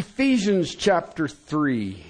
[0.00, 2.02] Ephesians chapter 3,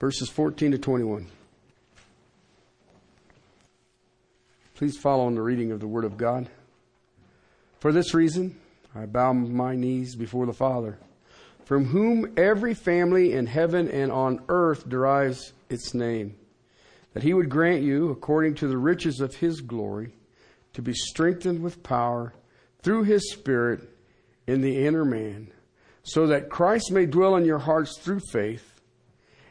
[0.00, 1.26] verses 14 to 21.
[4.74, 6.48] Please follow in the reading of the Word of God.
[7.78, 8.58] For this reason,
[8.94, 10.96] I bow my knees before the Father,
[11.66, 16.36] from whom every family in heaven and on earth derives its name,
[17.12, 20.14] that he would grant you, according to the riches of his glory,
[20.72, 22.32] to be strengthened with power
[22.82, 23.80] through his Spirit
[24.46, 25.52] in the inner man,
[26.02, 28.80] so that Christ may dwell in your hearts through faith,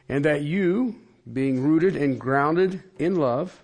[0.09, 0.95] and that you,
[1.31, 3.63] being rooted and grounded in love,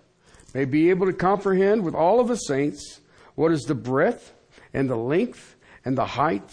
[0.53, 3.02] may be able to comprehend with all of the saints
[3.36, 4.33] what is the breadth
[4.73, 5.55] and the length
[5.86, 6.44] and the height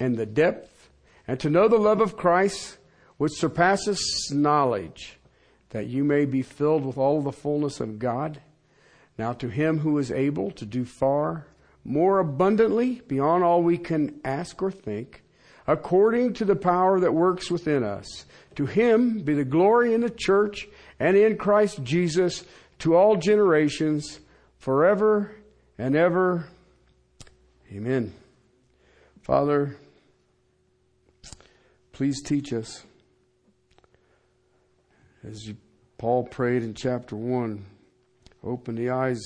[0.00, 0.88] and the depth,
[1.28, 2.78] and to know the love of Christ
[3.16, 5.18] which surpasses knowledge,
[5.70, 8.40] that you may be filled with all the fullness of God.
[9.18, 11.46] Now to him who is able to do far
[11.84, 15.22] more abundantly beyond all we can ask or think,
[15.66, 18.24] according to the power that works within us.
[18.56, 20.66] To him be the glory in the church
[20.98, 22.44] and in Christ Jesus
[22.78, 24.20] to all generations,
[24.58, 25.34] forever
[25.78, 26.48] and ever.
[27.70, 28.14] Amen.
[29.22, 29.76] Father,
[31.92, 32.84] please teach us.
[35.22, 35.50] As
[35.98, 37.64] Paul prayed in chapter 1,
[38.42, 39.20] open the eyes,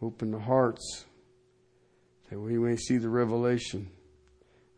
[0.00, 1.04] open the hearts
[2.32, 3.90] that we may see the revelation,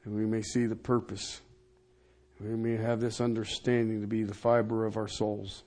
[0.03, 1.41] that we may see the purpose,
[2.41, 5.63] that we may have this understanding to be the fiber of our souls.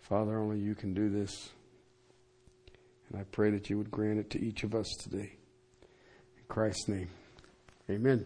[0.00, 1.50] Father, only you can do this.
[3.10, 5.36] And I pray that you would grant it to each of us today.
[6.38, 7.10] In Christ's name.
[7.90, 8.24] Amen.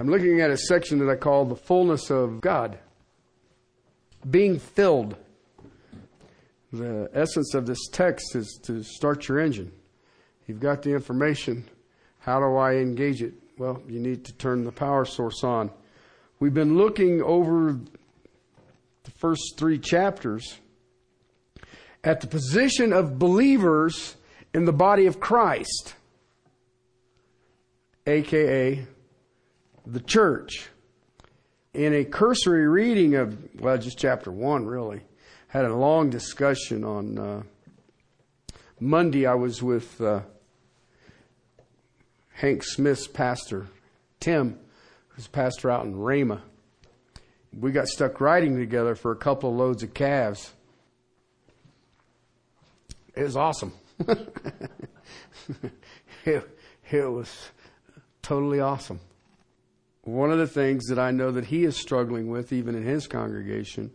[0.00, 2.80] I'm looking at a section that I call the fullness of God.
[4.28, 5.14] Being filled.
[6.72, 9.70] The essence of this text is to start your engine.
[10.46, 11.68] You've got the information.
[12.20, 13.34] How do I engage it?
[13.56, 15.70] Well, you need to turn the power source on.
[16.40, 17.78] We've been looking over
[19.04, 20.58] the first three chapters
[22.02, 24.16] at the position of believers
[24.52, 25.94] in the body of Christ,
[28.06, 28.84] aka
[29.86, 30.68] the church.
[31.72, 35.00] In a cursory reading of, well, just chapter one, really,
[35.48, 37.42] had a long discussion on uh,
[38.78, 39.26] Monday.
[39.26, 40.20] I was with uh,
[42.34, 43.66] Hank Smith's pastor,
[44.20, 44.58] Tim,
[45.08, 46.40] who's pastor out in Rhema.
[47.58, 50.52] We got stuck riding together for a couple of loads of calves.
[53.14, 53.72] It was awesome.
[56.24, 56.58] it,
[56.90, 57.50] it was
[58.22, 58.98] totally awesome.
[60.02, 63.06] One of the things that I know that he is struggling with, even in his
[63.06, 63.92] congregation,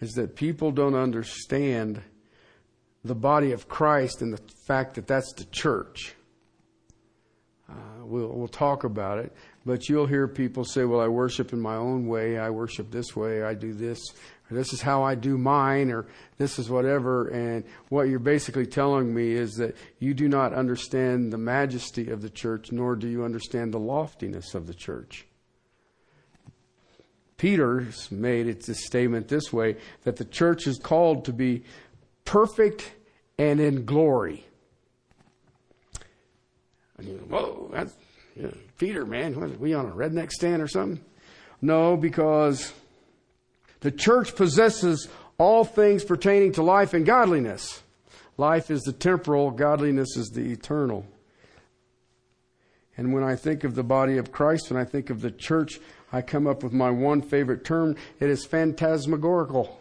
[0.00, 2.00] is that people don't understand
[3.04, 6.14] the body of Christ and the fact that that's the church.
[8.06, 9.32] We'll, we'll talk about it,
[9.64, 13.14] but you'll hear people say, Well, I worship in my own way, I worship this
[13.16, 14.00] way, I do this,
[14.50, 16.06] or this is how I do mine, or
[16.38, 17.28] this is whatever.
[17.28, 22.22] And what you're basically telling me is that you do not understand the majesty of
[22.22, 25.26] the church, nor do you understand the loftiness of the church.
[27.36, 31.64] Peter's made its statement this way that the church is called to be
[32.24, 32.92] perfect
[33.38, 34.46] and in glory.
[37.02, 37.94] Whoa, that's
[38.36, 39.38] you know, Peter, man.
[39.38, 41.04] What, we on a redneck stand or something?
[41.60, 42.72] No, because
[43.80, 45.08] the church possesses
[45.38, 47.82] all things pertaining to life and godliness.
[48.36, 51.06] Life is the temporal, godliness is the eternal.
[52.96, 55.80] And when I think of the body of Christ, when I think of the church,
[56.12, 57.96] I come up with my one favorite term.
[58.20, 59.80] It is phantasmagorical.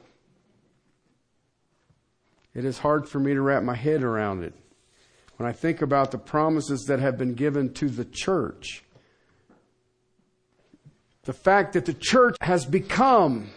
[2.55, 4.53] It is hard for me to wrap my head around it
[5.43, 8.81] when I think about the promises that have been given to the church,
[11.23, 13.49] the fact that the church has become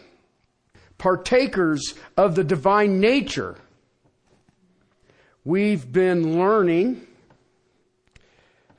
[0.98, 3.54] partakers of the divine nature,
[5.44, 7.06] we've been learning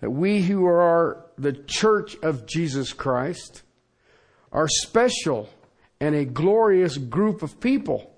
[0.02, 3.62] that we who are the church of Jesus Christ
[4.52, 5.48] are special
[6.02, 8.12] and a glorious group of people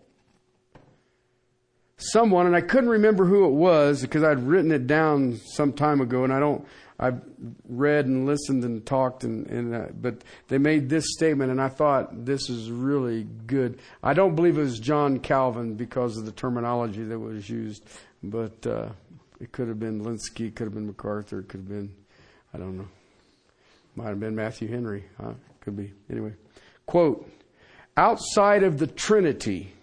[2.00, 6.02] someone, and I couldn't remember who it was because I'd written it down some time
[6.02, 6.66] ago, and I don't.
[7.02, 7.22] I've
[7.70, 11.70] read and listened and talked, and, and uh, but they made this statement, and I
[11.70, 13.80] thought this is really good.
[14.04, 17.86] I don't believe it was John Calvin because of the terminology that was used,
[18.22, 18.90] but uh,
[19.40, 21.94] it could have been Lenski, it could have been MacArthur, it could have been,
[22.54, 22.88] I don't know,
[23.96, 25.06] might have been Matthew Henry.
[25.22, 25.34] Huh?
[25.62, 26.34] Could be anyway.
[26.86, 27.30] Quote:
[27.96, 29.74] Outside of the Trinity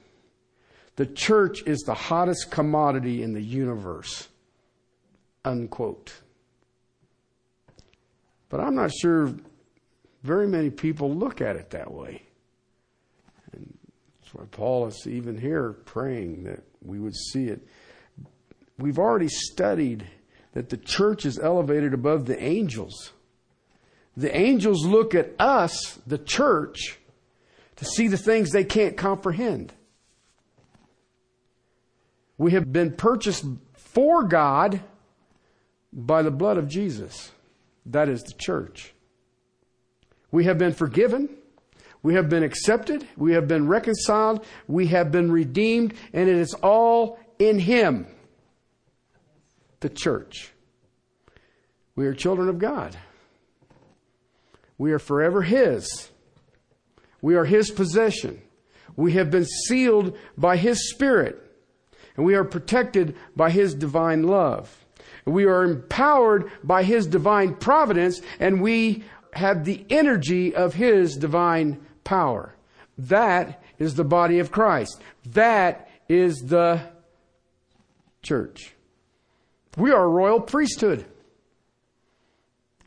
[0.96, 4.28] the church is the hottest commodity in the universe.
[5.44, 6.12] unquote.
[8.48, 9.34] But I'm not sure
[10.22, 12.22] very many people look at it that way.
[13.52, 13.78] And
[14.20, 17.66] that's why Paul is even here praying that we would see it.
[18.78, 20.06] We've already studied
[20.52, 23.12] that the church is elevated above the angels.
[24.16, 26.98] The angels look at us, the church,
[27.76, 29.72] to see the things they can't comprehend.
[32.38, 33.44] We have been purchased
[33.74, 34.80] for God
[35.92, 37.32] by the blood of Jesus.
[37.86, 38.92] That is the church.
[40.30, 41.30] We have been forgiven.
[42.02, 43.06] We have been accepted.
[43.16, 44.44] We have been reconciled.
[44.68, 45.94] We have been redeemed.
[46.12, 48.06] And it is all in Him,
[49.80, 50.52] the church.
[51.94, 52.96] We are children of God.
[54.78, 56.10] We are forever His.
[57.22, 58.42] We are His possession.
[58.94, 61.45] We have been sealed by His Spirit.
[62.16, 64.84] And we are protected by His divine love.
[65.24, 71.84] We are empowered by His divine providence and we have the energy of His divine
[72.04, 72.54] power.
[72.98, 75.00] That is the body of Christ.
[75.26, 76.80] That is the
[78.22, 78.74] church.
[79.76, 81.04] We are a royal priesthood.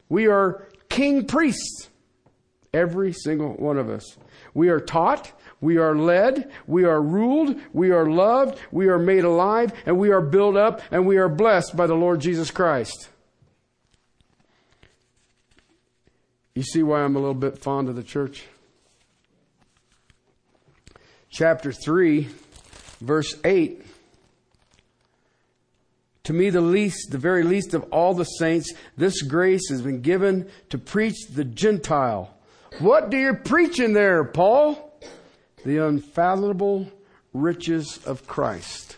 [0.08, 1.90] We are king priests.
[2.74, 4.18] Every single one of us.
[4.54, 5.32] We are taught,
[5.62, 10.12] we are led, we are ruled, we are loved, we are made alive, and we
[10.12, 13.10] are built up, and we are blessed by the Lord Jesus Christ.
[16.56, 18.46] You see why I'm a little bit fond of the church?
[21.30, 22.28] Chapter 3,
[23.02, 23.86] verse 8.
[26.24, 30.02] To me, the least, the very least of all the saints, this grace has been
[30.02, 32.34] given to preach the Gentile.
[32.80, 34.89] What do you preach in there, Paul?
[35.66, 36.92] The unfathomable
[37.34, 38.98] riches of Christ,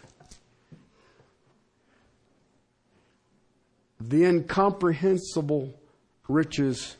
[4.00, 5.74] the incomprehensible
[6.28, 6.98] riches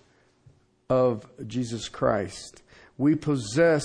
[0.90, 2.62] of Jesus Christ.
[2.98, 3.84] We possess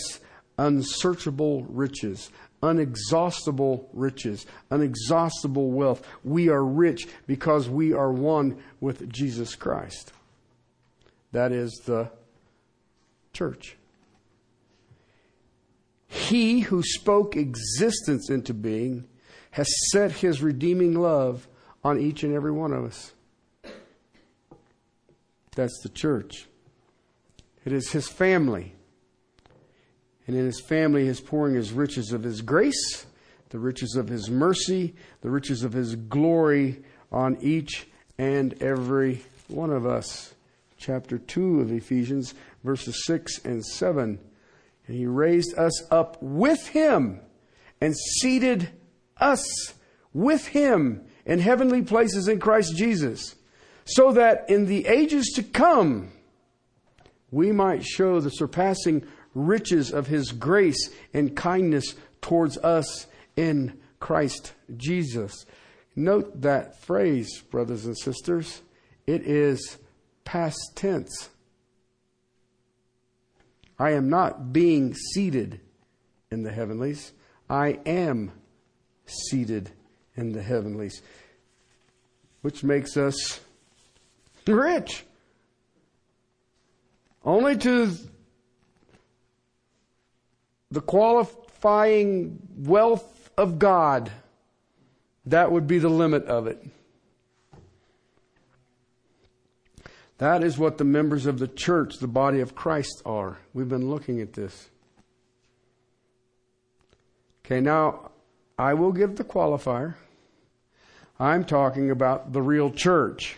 [0.58, 2.30] unsearchable riches,
[2.62, 6.06] unexhaustible riches, unexhaustible wealth.
[6.24, 10.12] We are rich because we are one with Jesus Christ.
[11.32, 12.10] That is the
[13.32, 13.76] church.
[16.16, 19.06] He who spoke existence into being
[19.52, 21.46] has set his redeeming love
[21.84, 23.12] on each and every one of us.
[25.54, 26.46] That's the church.
[27.64, 28.74] It is his family.
[30.26, 33.06] And in his family, he is pouring his riches of his grace,
[33.50, 37.88] the riches of his mercy, the riches of his glory on each
[38.18, 40.34] and every one of us.
[40.78, 44.18] Chapter 2 of Ephesians, verses 6 and 7.
[44.86, 47.20] And he raised us up with him
[47.80, 48.68] and seated
[49.18, 49.74] us
[50.12, 53.34] with him in heavenly places in Christ Jesus,
[53.84, 56.12] so that in the ages to come
[57.30, 64.52] we might show the surpassing riches of his grace and kindness towards us in Christ
[64.76, 65.46] Jesus.
[65.94, 68.62] Note that phrase, brothers and sisters.
[69.06, 69.78] It is
[70.24, 71.28] past tense.
[73.78, 75.60] I am not being seated
[76.30, 77.12] in the heavenlies.
[77.48, 78.32] I am
[79.06, 79.70] seated
[80.16, 81.02] in the heavenlies,
[82.42, 83.40] which makes us
[84.46, 85.04] rich.
[87.24, 87.92] Only to
[90.70, 94.10] the qualifying wealth of God,
[95.26, 96.64] that would be the limit of it.
[100.18, 103.38] That is what the members of the church, the body of Christ, are.
[103.52, 104.70] We've been looking at this.
[107.44, 108.10] Okay, now
[108.58, 109.94] I will give the qualifier.
[111.18, 113.36] I'm talking about the real church.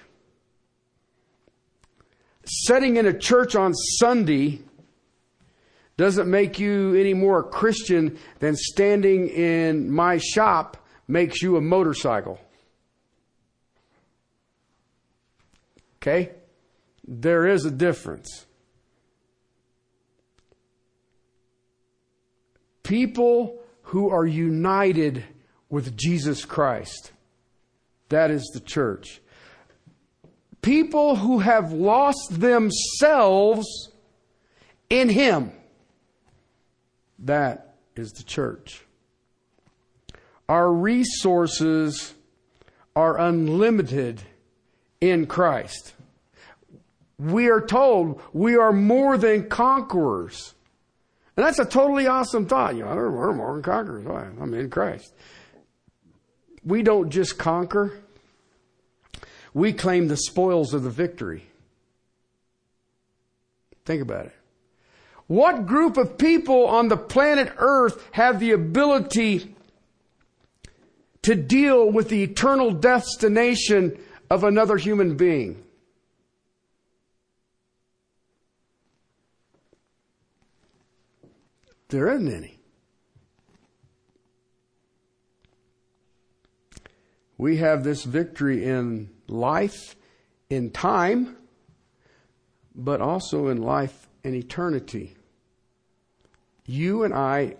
[2.44, 4.60] Setting in a church on Sunday
[5.96, 10.76] doesn't make you any more a Christian than standing in my shop
[11.08, 12.40] makes you a motorcycle.
[15.96, 16.30] Okay?
[17.10, 18.44] There is a difference.
[22.82, 25.24] People who are united
[25.70, 27.12] with Jesus Christ.
[28.10, 29.22] That is the church.
[30.60, 33.66] People who have lost themselves
[34.90, 35.52] in Him.
[37.20, 38.84] That is the church.
[40.46, 42.12] Our resources
[42.94, 44.22] are unlimited
[45.00, 45.94] in Christ
[47.18, 50.54] we are told we are more than conquerors.
[51.36, 52.74] And that's a totally awesome thought.
[52.74, 54.06] You know, we're more than conquerors.
[54.40, 55.14] I'm in Christ.
[56.64, 58.00] We don't just conquer.
[59.54, 61.46] we claim the spoils of the victory.
[63.84, 64.34] Think about it.
[65.28, 69.54] What group of people on the planet Earth have the ability
[71.22, 73.98] to deal with the eternal destination
[74.30, 75.62] of another human being?
[81.88, 82.58] There isn't any.
[87.38, 89.94] We have this victory in life,
[90.50, 91.36] in time,
[92.74, 95.16] but also in life and eternity.
[96.66, 97.56] You and I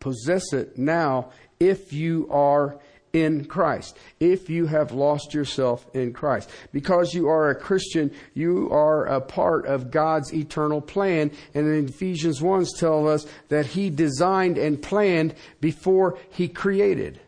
[0.00, 2.78] possess it now if you are
[3.14, 3.96] in Christ.
[4.20, 6.50] If you have lost yourself in Christ.
[6.72, 11.30] Because you are a Christian, you are a part of God's eternal plan.
[11.54, 17.20] And in Ephesians 1 tell us that He designed and planned before He created.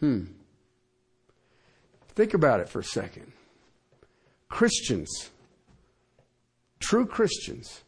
[0.00, 0.24] Hmm.
[2.14, 3.30] Think about it for a second.
[4.48, 5.30] Christians,
[6.80, 7.82] true Christians,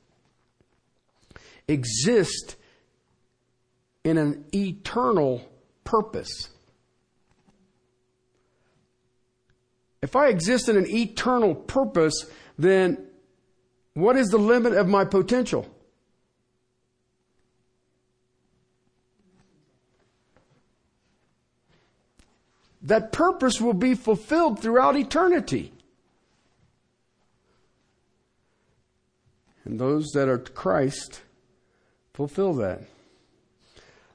[1.66, 2.56] exist
[4.04, 5.46] in an eternal
[5.84, 6.48] purpose.
[10.00, 12.26] If I exist in an eternal purpose,
[12.56, 13.04] then
[13.94, 15.66] what is the limit of my potential?
[22.82, 25.72] That purpose will be fulfilled throughout eternity.
[29.64, 31.22] And those that are Christ
[32.14, 32.82] fulfill that.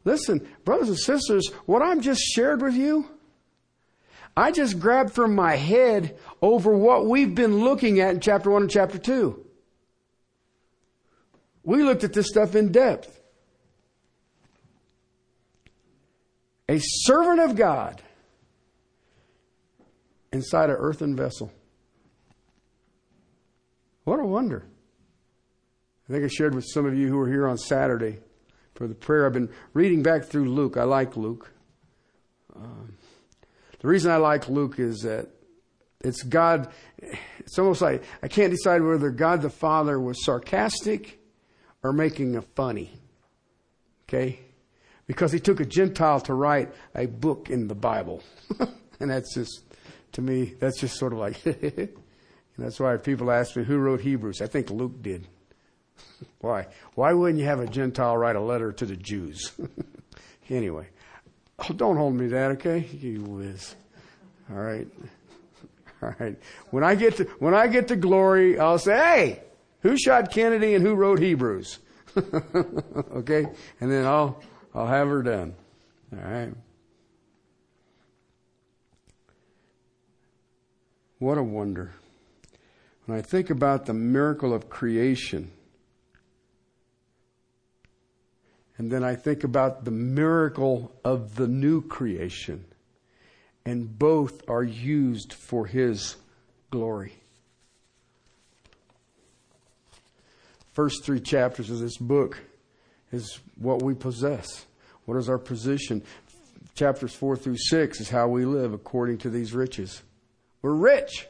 [0.06, 3.10] Listen, brothers and sisters, what I'm just shared with you,
[4.36, 8.64] I just grabbed from my head over what we've been looking at in chapter 1
[8.64, 9.46] and chapter 2.
[11.64, 13.20] We looked at this stuff in depth.
[16.68, 18.02] A servant of God
[20.32, 21.52] inside an earthen vessel.
[24.04, 24.66] What a wonder.
[26.10, 28.20] I think I shared with some of you who were here on Saturday
[28.84, 29.26] for the prayer.
[29.26, 30.76] I've been reading back through Luke.
[30.76, 31.50] I like Luke.
[32.54, 32.98] Um,
[33.80, 35.30] the reason I like Luke is that
[36.02, 36.70] it's God.
[37.40, 41.18] It's almost like I can't decide whether God the Father was sarcastic
[41.82, 42.92] or making a funny.
[44.10, 44.42] Okay?
[45.08, 48.22] Because he took a Gentile to write a book in the Bible.
[49.00, 49.64] and that's just,
[50.12, 51.42] to me, that's just sort of like,
[52.58, 54.42] that's why people ask me who wrote Hebrews.
[54.42, 55.26] I think Luke did.
[56.40, 56.68] Why?
[56.96, 59.52] Why wouldn't you have a Gentile write a letter to the Jews?
[60.50, 60.88] anyway,
[61.60, 62.80] oh, don't hold me to that, okay?
[62.80, 63.76] You whiz.
[64.52, 64.88] All right.
[66.02, 66.38] All right.
[66.70, 69.44] When I get to when I get to glory, I'll say, "Hey,
[69.82, 71.80] who shot Kennedy and who wrote Hebrews?"
[72.18, 73.46] okay,
[73.80, 74.42] and then I'll
[74.76, 75.56] I'll have her done.
[76.12, 76.54] All right.
[81.20, 81.94] What a wonder.
[83.06, 85.52] When I think about the miracle of creation,
[88.84, 92.66] And then I think about the miracle of the new creation.
[93.66, 96.18] And both are used for His
[96.70, 97.14] glory.
[100.74, 102.42] First three chapters of this book
[103.14, 104.66] is what we possess.
[105.06, 106.04] What is our position?
[106.76, 110.04] Chapters four through six is how we live according to these riches.
[110.62, 111.26] We're rich.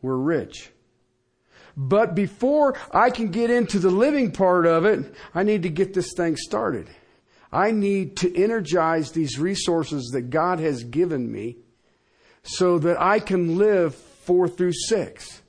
[0.00, 0.70] We're rich.
[1.76, 5.94] But before I can get into the living part of it, I need to get
[5.94, 6.88] this thing started.
[7.52, 11.56] I need to energize these resources that God has given me
[12.42, 15.42] so that I can live four through six.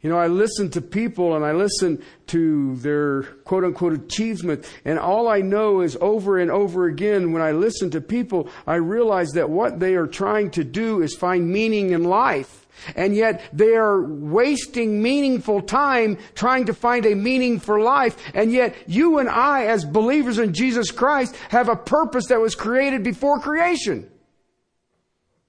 [0.00, 4.98] You know, I listen to people and I listen to their quote unquote achievement, and
[4.98, 9.30] all I know is over and over again when I listen to people, I realize
[9.30, 12.63] that what they are trying to do is find meaning in life.
[12.96, 18.16] And yet they are wasting meaningful time trying to find a meaning for life.
[18.34, 22.54] And yet you and I, as believers in Jesus Christ, have a purpose that was
[22.54, 24.10] created before creation.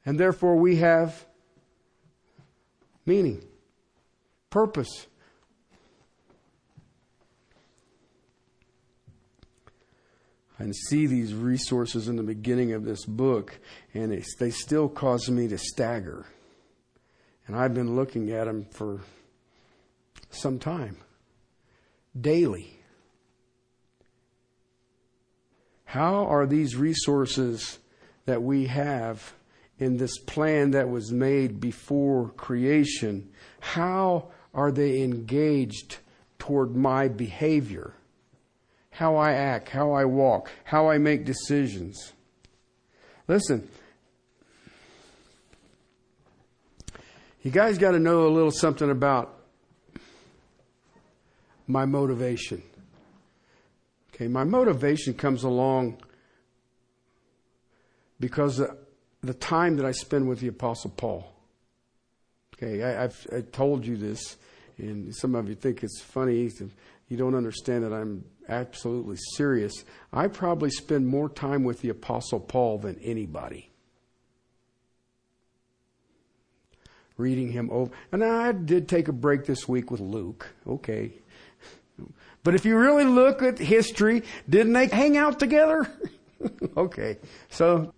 [0.05, 1.25] And therefore we have
[3.05, 3.43] meaning,
[4.49, 5.07] purpose.
[10.57, 13.59] I see these resources in the beginning of this book,
[13.93, 16.25] and they still cause me to stagger.
[17.47, 19.01] And I've been looking at them for
[20.29, 20.97] some time,
[22.19, 22.79] daily.
[25.85, 27.79] How are these resources
[28.25, 29.33] that we have
[29.79, 35.97] in this plan that was made before creation, how are they engaged
[36.39, 37.93] toward my behavior?
[38.91, 42.13] How I act, how I walk, how I make decisions.
[43.27, 43.67] Listen,
[47.45, 49.37] You guys got to know a little something about
[51.67, 52.63] my motivation.
[54.09, 55.97] Okay, my motivation comes along
[58.19, 58.75] because of
[59.21, 61.35] the time that I spend with the Apostle Paul.
[62.55, 64.37] Okay, I, have I told you this,
[64.79, 66.49] and some of you think it's funny.
[67.09, 69.85] You don't understand that I'm absolutely serious.
[70.11, 73.69] I probably spend more time with the Apostle Paul than anybody.
[77.17, 77.91] Reading him over.
[78.11, 80.53] And I did take a break this week with Luke.
[80.67, 81.11] Okay.
[82.43, 85.89] But if you really look at history, didn't they hang out together?
[86.77, 87.17] okay.
[87.49, 87.93] So,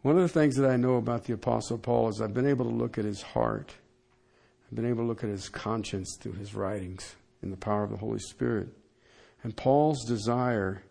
[0.00, 2.64] one of the things that I know about the Apostle Paul is I've been able
[2.64, 3.74] to look at his heart
[4.72, 7.90] I've been able to look at his conscience through his writings in the power of
[7.90, 8.68] the Holy Spirit.
[9.42, 10.82] And Paul's desire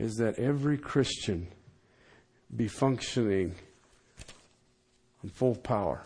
[0.00, 1.46] is that every Christian
[2.56, 3.54] be functioning
[5.22, 6.02] in full power.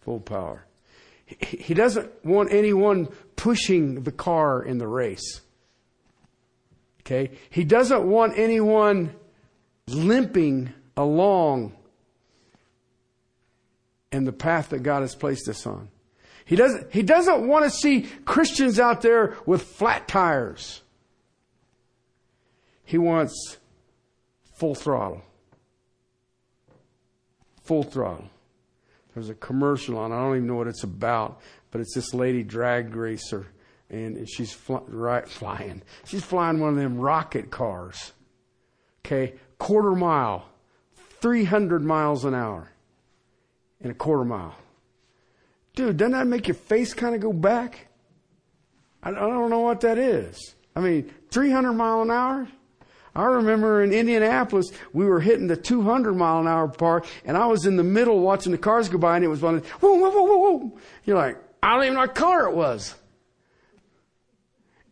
[0.00, 0.64] Full power.
[1.26, 5.40] He doesn't want anyone pushing the car in the race.
[7.00, 7.32] Okay?
[7.50, 9.14] He doesn't want anyone
[9.88, 11.74] limping along
[14.12, 15.88] in the path that God has placed us on.
[16.44, 20.80] He doesn't, he doesn't want to see Christians out there with flat tires.
[22.84, 23.58] He wants
[24.54, 25.22] full throttle.
[27.66, 28.28] Full throttle.
[29.14, 32.42] There's a commercial on, I don't even know what it's about, but it's this lady
[32.42, 33.46] drag racer,
[33.88, 35.82] and, she's right, flying.
[36.04, 38.12] She's flying one of them rocket cars.
[39.04, 40.46] Okay, quarter mile,
[41.20, 42.70] 300 miles an hour
[43.80, 44.54] in a quarter mile.
[45.74, 47.88] Dude, doesn't that make your face kind of go back?
[49.02, 50.54] I, don't know what that is.
[50.74, 52.48] I mean, 300 mile an hour?
[53.16, 57.46] I remember in Indianapolis, we were hitting the 200 mile an hour part, and I
[57.46, 60.10] was in the middle watching the cars go by, and it was one, whoa, whoa,
[60.10, 60.78] whoa, whoa, whoa.
[61.04, 62.94] You're like, I don't even know what color it was.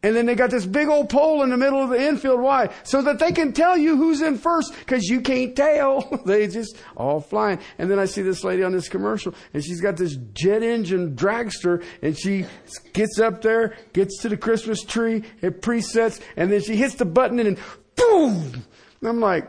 [0.02, 2.40] And then they got this big old pole in the middle of the infield.
[2.40, 2.68] Why?
[2.82, 6.20] So that they can tell you who's in first because you can't tell.
[6.26, 7.58] they just all flying.
[7.78, 11.16] And then I see this lady on this commercial and she's got this jet engine
[11.16, 12.44] dragster and she
[12.92, 17.06] gets up there, gets to the Christmas tree, it presets, and then she hits the
[17.06, 17.58] button and
[17.96, 18.64] boom!
[19.00, 19.48] And I'm like,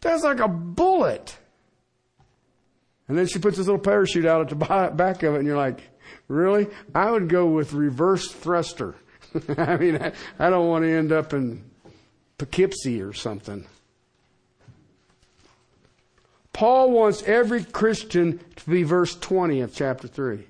[0.00, 1.36] that's like a bullet.
[3.08, 5.56] And then she puts this little parachute out at the back of it and you're
[5.56, 5.80] like,
[6.28, 6.68] really?
[6.94, 8.94] I would go with reverse thruster.
[9.56, 11.64] I mean, I, I don't want to end up in
[12.36, 13.66] Poughkeepsie or something.
[16.52, 20.44] Paul wants every Christian to be verse 20 of chapter 3.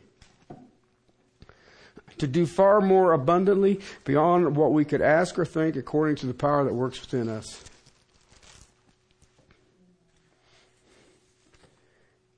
[2.18, 6.34] To do far more abundantly beyond what we could ask or think according to the
[6.34, 7.64] power that works within us.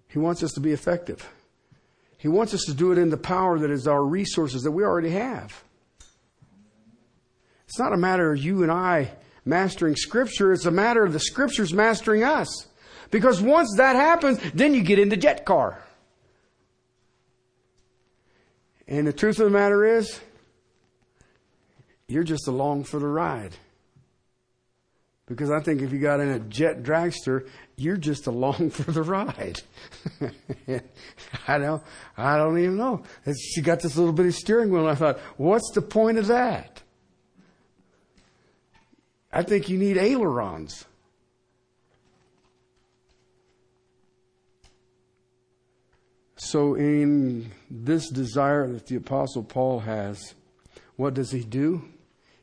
[0.09, 1.29] He wants us to be effective.
[2.19, 4.85] He wants us to do it in the power that is our resources that we
[4.85, 5.63] already have.
[7.67, 9.13] It's not a matter of you and I
[9.45, 12.67] mastering Scripture, it's a matter of the Scriptures mastering us.
[13.11, 15.83] Because once that happens, then you get in the jet car.
[18.91, 20.21] And the truth of the matter is,
[22.09, 23.55] you're just along for the ride.
[25.27, 29.05] Because I think if you got in a jet dragster, you're just along for the
[29.05, 29.63] ride.
[31.47, 31.83] I don't,
[32.17, 33.05] I don't even know.
[33.39, 36.83] She got this little bitty steering wheel, and I thought, what's the point of that?
[39.33, 40.85] I think you need ailerons.
[46.43, 50.35] So, in this desire that the Apostle Paul has,
[50.97, 51.85] what does he do?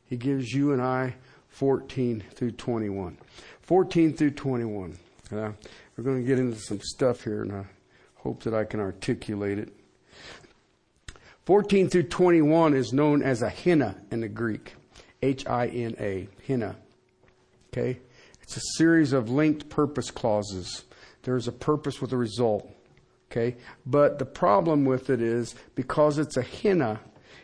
[0.04, 1.16] He gives you and I
[1.48, 3.18] 14 through 21.
[3.62, 4.96] 14 through 21.
[5.32, 5.50] Uh,
[5.96, 7.64] we're going to get into some stuff here, and I
[8.14, 9.72] hope that I can articulate it.
[11.46, 14.76] 14 through 21 is known as a hina in the Greek.
[15.22, 16.76] H I N A, hina.
[17.72, 17.98] Okay?
[18.42, 20.84] It's a series of linked purpose clauses.
[21.24, 22.72] There's a purpose with a result.
[23.30, 23.56] Okay?
[23.84, 27.00] But the problem with it is because it's a hina,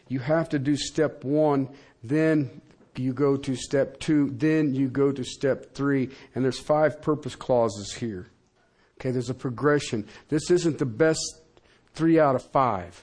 [0.09, 1.69] you have to do step one,
[2.03, 2.61] then
[2.97, 7.35] you go to step two, then you go to step three, and there's five purpose
[7.35, 8.29] clauses here.
[9.01, 10.07] Okay, there's a progression.
[10.29, 11.41] This isn't the best
[11.95, 13.03] three out of five.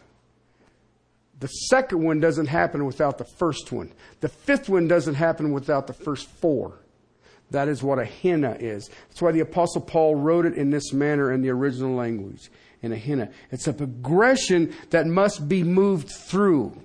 [1.39, 3.91] The second one doesn't happen without the first one.
[4.19, 6.79] The fifth one doesn't happen without the first four.
[7.51, 8.89] That is what a hina is.
[9.09, 12.49] That's why the Apostle Paul wrote it in this manner in the original language,
[12.81, 13.29] in a hina.
[13.51, 16.81] It's a progression that must be moved through.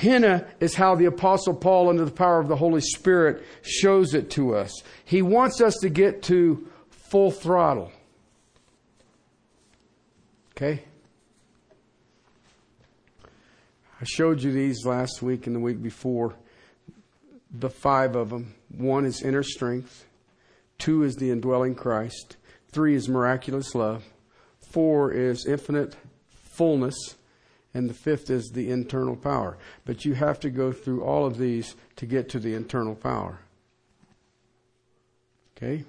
[0.00, 4.30] Hina is how the apostle Paul under the power of the Holy Spirit shows it
[4.30, 4.72] to us.
[5.04, 7.92] He wants us to get to full throttle.
[10.52, 10.84] Okay?
[14.00, 16.34] I showed you these last week and the week before.
[17.52, 18.54] The five of them.
[18.68, 20.06] One is inner strength.
[20.78, 22.36] Two is the indwelling Christ.
[22.70, 24.04] Three is miraculous love.
[24.70, 25.96] Four is infinite
[26.28, 26.96] fullness.
[27.74, 29.58] And the fifth is the internal power.
[29.84, 33.40] But you have to go through all of these to get to the internal power.
[35.56, 35.84] Okay?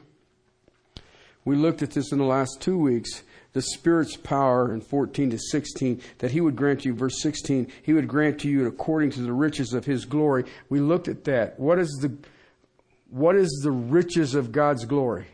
[1.44, 5.38] We looked at this in the last two weeks the Spirit's power in 14 to
[5.38, 9.22] 16, that He would grant you, verse 16, He would grant to you according to
[9.22, 10.46] the riches of His glory.
[10.70, 11.60] We looked at that.
[11.60, 12.16] What is the,
[13.10, 15.28] what is the riches of God's glory?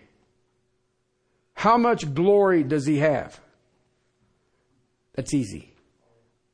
[1.53, 3.39] How much glory does He have?
[5.13, 5.73] That's easy.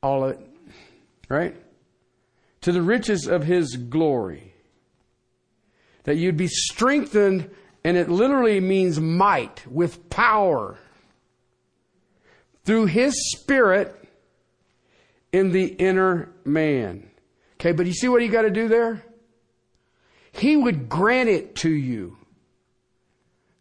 [0.02, 0.40] All of it.
[1.28, 1.56] Right?
[2.62, 4.52] To the riches of His glory.
[6.02, 7.50] That you'd be strengthened,
[7.82, 10.78] and it literally means might, with power
[12.64, 14.08] through his spirit
[15.32, 17.10] in the inner man.
[17.60, 19.04] Okay, but you see what you got to do there?
[20.32, 22.16] He would grant it to you.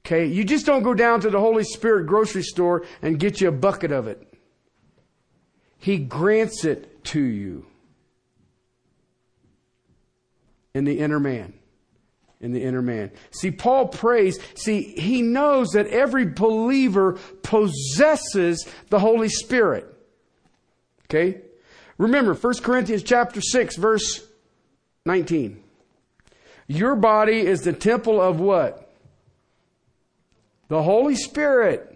[0.06, 3.48] Okay, you just don't go down to the Holy Spirit grocery store and get you
[3.48, 4.34] a bucket of it.
[5.78, 7.66] He grants it to you
[10.74, 11.54] in the inner man
[12.44, 13.10] in the inner man.
[13.32, 19.88] See, Paul prays, see, he knows that every believer possesses the Holy Spirit.
[21.06, 21.40] Okay?
[21.98, 24.28] Remember, 1 Corinthians chapter 6, verse
[25.06, 25.64] 19.
[26.68, 28.94] Your body is the temple of what?
[30.68, 31.90] The Holy Spirit.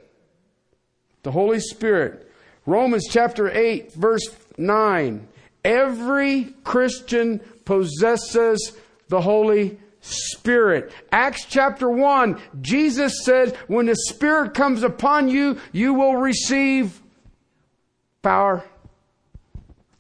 [1.23, 2.31] The Holy Spirit.
[2.65, 5.27] Romans chapter 8, verse 9.
[5.65, 8.71] Every Christian possesses
[9.09, 9.77] the Holy
[10.07, 10.91] Spirit.
[11.11, 17.01] Acts chapter 1, Jesus said, when the Spirit comes upon you, you will receive
[18.21, 18.63] power.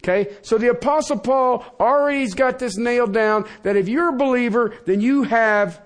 [0.03, 0.35] Okay?
[0.41, 5.01] So the apostle Paul already's got this nailed down that if you're a believer, then
[5.01, 5.81] you have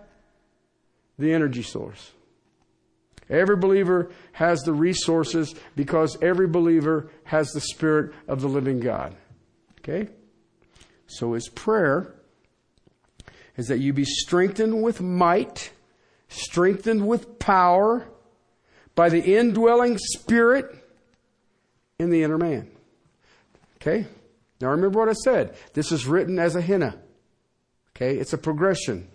[1.18, 2.12] the energy source.
[3.30, 9.16] Every believer has the resources because every believer has the Spirit of the living God.
[9.80, 10.10] Okay?
[11.08, 12.14] So his prayer
[13.58, 15.72] is that you be strengthened with might,
[16.30, 18.08] strengthened with power
[18.96, 20.76] by the indwelling spirit
[22.00, 22.70] in the inner man.
[23.78, 24.06] Okay?
[24.60, 25.56] Now remember what I said.
[25.74, 26.96] This is written as a hina.
[27.96, 28.18] Okay?
[28.18, 29.08] It's a progression.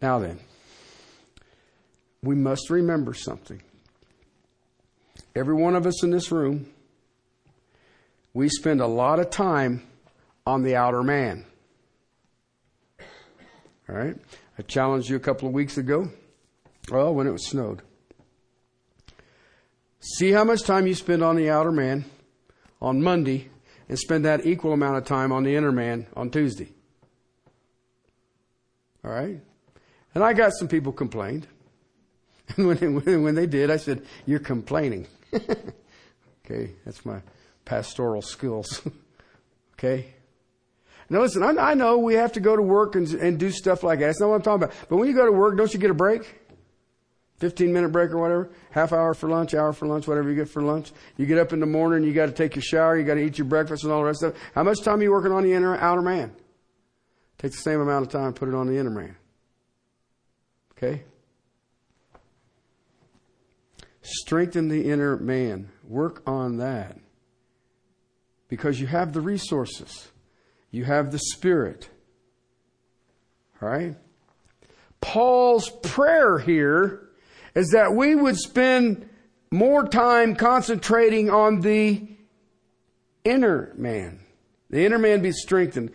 [0.00, 0.40] Now then,
[2.22, 3.62] we must remember something.
[5.34, 6.66] Every one of us in this room,
[8.34, 9.82] we spend a lot of time
[10.46, 11.44] on the outer man.
[13.88, 14.16] All right?
[14.58, 16.08] I challenged you a couple of weeks ago.
[16.90, 17.82] Well, when it was snowed.
[20.00, 22.04] See how much time you spend on the outer man
[22.80, 23.48] on Monday
[23.88, 26.68] and spend that equal amount of time on the inner man on Tuesday.
[29.04, 29.40] All right?
[30.14, 31.46] And I got some people complained.
[32.56, 35.06] And when, when they did, I said, You're complaining.
[36.44, 37.22] okay, that's my
[37.64, 38.82] pastoral skills.
[39.74, 40.12] okay?
[41.10, 43.82] Now listen, I, I, know we have to go to work and, and do stuff
[43.82, 44.06] like that.
[44.06, 44.76] That's not what I'm talking about.
[44.88, 46.42] But when you go to work, don't you get a break?
[47.42, 50.48] 15 minute break or whatever, half hour for lunch, hour for lunch, whatever you get
[50.48, 50.92] for lunch.
[51.16, 53.24] You get up in the morning, you got to take your shower, you got to
[53.24, 54.40] eat your breakfast and all the rest of it.
[54.54, 56.32] How much time are you working on the inner, outer man?
[57.38, 59.16] Take the same amount of time, put it on the inner man.
[60.76, 61.02] Okay?
[64.02, 65.68] Strengthen the inner man.
[65.82, 66.96] Work on that.
[68.46, 70.11] Because you have the resources.
[70.72, 71.88] You have the Spirit.
[73.60, 73.94] All right?
[75.00, 77.08] Paul's prayer here
[77.54, 79.08] is that we would spend
[79.50, 82.08] more time concentrating on the
[83.24, 84.20] inner man.
[84.70, 85.92] The inner man be strengthened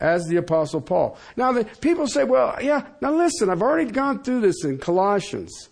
[0.00, 1.18] as the apostle Paul.
[1.36, 5.68] Now the people say, well, yeah, now listen, I've already gone through this in Colossians.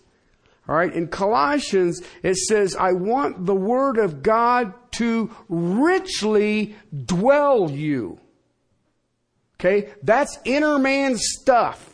[0.69, 0.93] All right.
[0.93, 6.75] In Colossians, it says, I want the word of God to richly
[7.05, 8.19] dwell you.
[9.59, 9.91] Okay.
[10.01, 11.91] That's inner man stuff.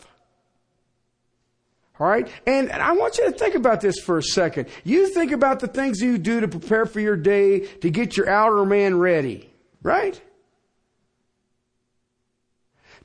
[2.00, 2.30] All right.
[2.46, 4.70] And, and I want you to think about this for a second.
[4.84, 8.30] You think about the things you do to prepare for your day to get your
[8.30, 9.50] outer man ready.
[9.82, 10.22] Right?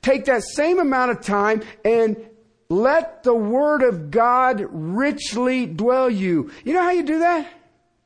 [0.03, 2.17] Take that same amount of time and
[2.69, 6.51] let the Word of God richly dwell you.
[6.65, 7.53] You know how you do that?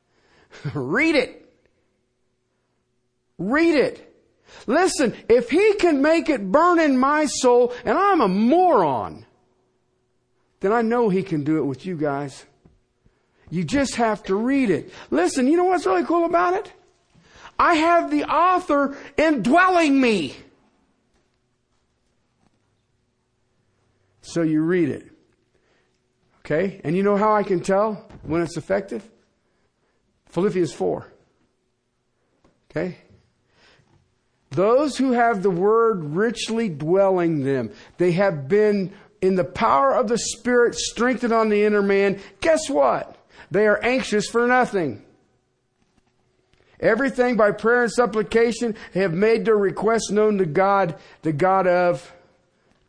[0.74, 1.35] Read it.
[3.38, 4.02] Read it.
[4.66, 9.26] Listen, if he can make it burn in my soul and I'm a moron,
[10.60, 12.44] then I know he can do it with you guys.
[13.50, 14.92] You just have to read it.
[15.10, 16.72] Listen, you know what's really cool about it?
[17.58, 20.36] I have the author indwelling me.
[24.20, 25.06] So you read it.
[26.40, 26.80] Okay?
[26.84, 29.08] And you know how I can tell when it's effective?
[30.30, 31.06] Philippians 4.
[32.70, 32.98] Okay?
[34.56, 38.90] Those who have the word richly dwelling them, they have been
[39.20, 42.20] in the power of the Spirit strengthened on the inner man.
[42.40, 43.18] Guess what?
[43.50, 45.04] They are anxious for nothing.
[46.80, 51.66] Everything by prayer and supplication they have made their requests known to God, the God
[51.66, 52.10] of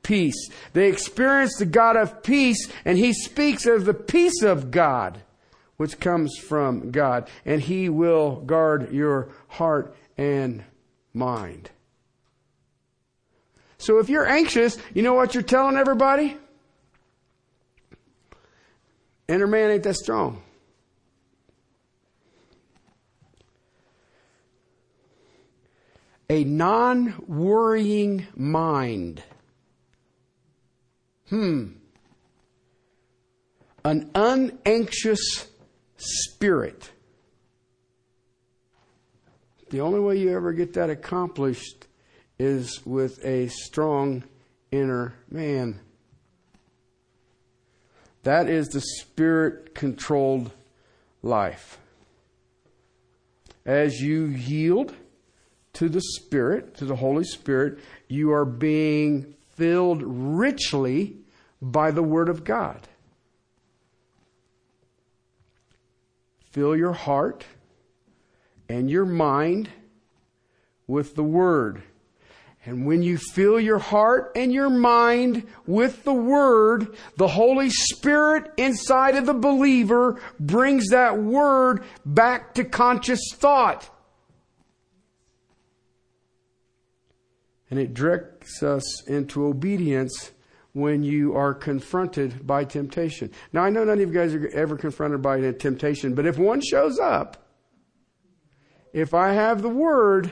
[0.04, 0.50] peace.
[0.72, 5.22] They experience the God of peace, and He speaks of the peace of God,
[5.76, 10.64] which comes from God, and He will guard your heart and
[11.18, 11.70] mind.
[13.78, 16.38] So if you're anxious, you know what you're telling everybody?
[19.28, 20.42] Inner man ain't that strong.
[26.30, 29.24] A non worrying mind.
[31.30, 31.68] Hmm.
[33.84, 35.48] An unanxious
[35.98, 36.92] spirit.
[39.70, 41.88] The only way you ever get that accomplished
[42.40, 44.24] is with a strong
[44.72, 45.80] inner man.
[48.24, 50.52] That is the spirit controlled
[51.22, 51.80] life.
[53.66, 54.94] As you yield
[55.78, 57.78] to the Spirit, to the Holy Spirit,
[58.08, 61.18] you are being filled richly
[61.62, 62.88] by the Word of God.
[66.50, 67.46] Fill your heart
[68.70, 69.70] and your mind
[70.88, 71.84] with the Word.
[72.66, 78.52] And when you fill your heart and your mind with the Word, the Holy Spirit
[78.58, 83.90] inside of the believer brings that Word back to conscious thought.
[87.70, 90.32] And it directs us into obedience
[90.74, 93.32] when you are confronted by temptation.
[93.52, 96.38] Now, I know none of you guys are ever confronted by a temptation, but if
[96.38, 97.47] one shows up,
[98.98, 100.32] if I have the word,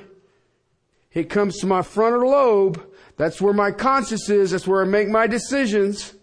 [1.13, 2.83] it comes to my frontal lobe.
[3.15, 4.51] That's where my conscience is.
[4.51, 6.15] That's where I make my decisions.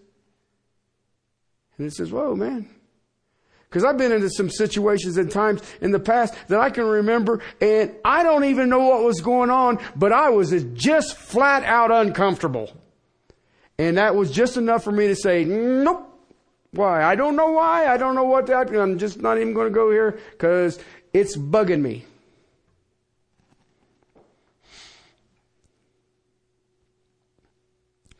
[1.77, 2.69] And it says, whoa, man,
[3.69, 7.41] because I've been into some situations and times in the past that I can remember,
[7.61, 11.91] and I don't even know what was going on, but I was just flat out
[11.91, 12.69] uncomfortable.
[13.79, 16.09] And that was just enough for me to say, nope.
[16.71, 17.03] Why?
[17.03, 17.87] I don't know why.
[17.87, 18.69] I don't know what that.
[18.75, 20.77] I'm just not even going to go here because
[21.13, 22.05] it's bugging me.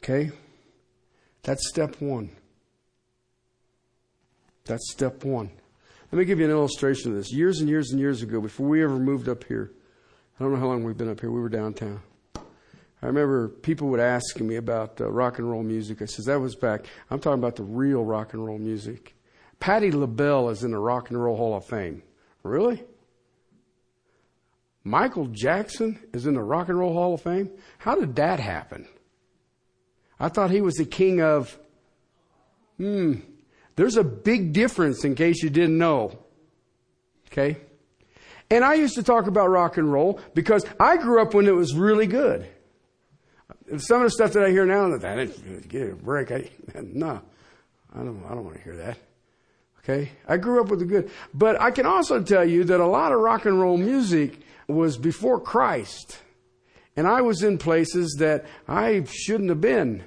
[0.03, 0.31] Okay?
[1.43, 2.29] That's step one.
[4.65, 5.49] That's step one.
[6.11, 7.31] Let me give you an illustration of this.
[7.31, 9.71] Years and years and years ago, before we ever moved up here,
[10.37, 12.01] I don't know how long we've been up here, we were downtown.
[12.35, 16.01] I remember people would ask me about uh, rock and roll music.
[16.01, 19.15] I says, that was back, I'm talking about the real rock and roll music.
[19.59, 22.03] Patti LaBelle is in the Rock and Roll Hall of Fame.
[22.43, 22.83] Really?
[24.83, 27.49] Michael Jackson is in the Rock and Roll Hall of Fame?
[27.77, 28.87] How did that happen?
[30.19, 31.57] I thought he was the king of,
[32.77, 33.15] hmm,
[33.75, 36.17] there's a big difference in case you didn't know.
[37.31, 37.57] Okay?
[38.49, 41.55] And I used to talk about rock and roll because I grew up when it
[41.55, 42.47] was really good.
[43.77, 45.25] Some of the stuff that I hear now, that I
[45.67, 46.31] get a break.
[46.31, 46.49] I,
[46.81, 47.21] no,
[47.93, 48.97] I don't, I don't want to hear that.
[49.79, 50.11] Okay?
[50.27, 51.11] I grew up with the good.
[51.33, 54.97] But I can also tell you that a lot of rock and roll music was
[54.97, 56.19] before Christ.
[56.95, 60.03] And I was in places that I shouldn't have been.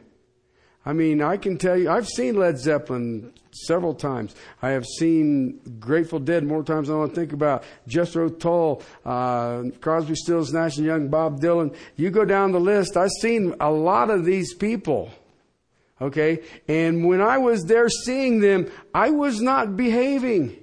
[0.84, 4.36] I mean, I can tell you, I've seen Led Zeppelin several times.
[4.62, 7.64] I have seen Grateful Dead more times than I want to think about.
[7.88, 11.74] Jethro Tull, uh, Crosby, Stills, Nash and Young, Bob Dylan.
[11.96, 12.96] You go down the list.
[12.96, 15.10] I've seen a lot of these people.
[16.00, 20.62] Okay, and when I was there seeing them, I was not behaving.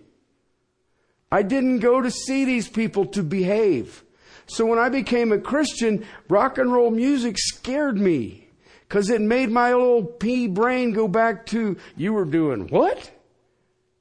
[1.31, 4.03] I didn't go to see these people to behave.
[4.45, 8.49] So when I became a Christian, rock and roll music scared me.
[8.87, 13.11] Because it made my little pea brain go back to, you were doing what?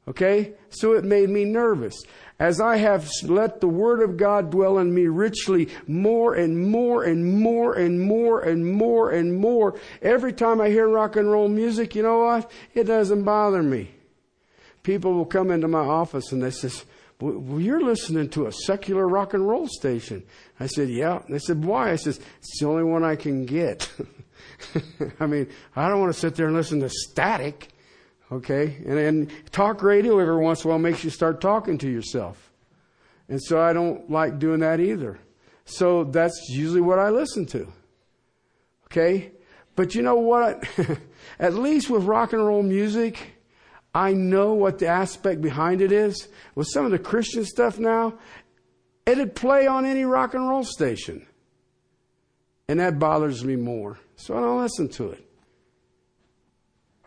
[0.07, 0.53] Okay?
[0.69, 2.03] So it made me nervous.
[2.39, 7.05] As I have let the Word of God dwell in me richly more and more
[7.05, 11.49] and more and more and more and more, every time I hear rock and roll
[11.49, 12.51] music, you know what?
[12.75, 13.93] It doesn't bother me.
[14.83, 16.85] People will come into my office and they says,
[17.23, 20.25] well, you're listening to a secular rock and roll station.
[20.59, 21.23] I said, yeah.
[21.25, 21.93] And they said, why?
[21.93, 23.91] I said, it's the only one I can get.
[25.21, 27.69] I mean, I don't want to sit there and listen to static.
[28.33, 28.77] Okay.
[28.85, 32.51] And, and talk radio every once in a while makes you start talking to yourself.
[33.29, 35.21] And so I don't like doing that either.
[35.65, 37.73] So that's usually what I listen to.
[38.87, 39.31] Okay.
[39.77, 40.69] But you know what?
[41.39, 43.32] At least with rock and roll music,
[43.95, 46.29] I know what the aspect behind it is.
[46.55, 48.15] With some of the Christian stuff now,
[49.05, 51.27] it'd play on any rock and roll station.
[52.69, 53.99] And that bothers me more.
[54.17, 55.27] So I don't listen to it.